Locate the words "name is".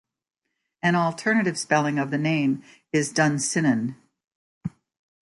2.17-3.13